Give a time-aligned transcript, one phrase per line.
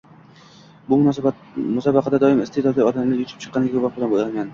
[0.87, 4.49] Bu musobaqada doim iste`dodli odamlar yutib chiqqaniga guvoh bo`lganman